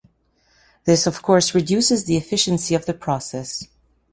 This, 0.85 1.05
of 1.05 1.21
course, 1.21 1.53
reduces 1.53 2.05
the 2.05 2.17
efficiency 2.17 2.73
of 2.73 2.87
the 2.87 2.93
process. 2.95 3.67